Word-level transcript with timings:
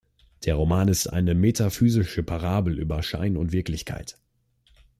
Der 0.45 0.55
Roman 0.55 0.87
ist 0.87 1.05
eine 1.05 1.35
metaphysische 1.35 2.23
Parabel 2.23 2.79
über 2.79 3.03
Schein 3.03 3.37
und 3.37 3.51
Wirklichkeit. 3.51 4.17